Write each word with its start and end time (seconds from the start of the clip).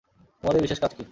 তোমাদের 0.43 0.61
বিশেষ 0.61 0.79
কাজ 0.79 0.91
কী? 0.91 0.99